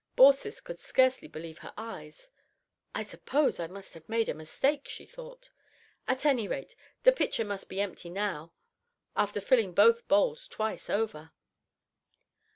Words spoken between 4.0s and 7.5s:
made a mistake," she thought, "at any rate the pitcher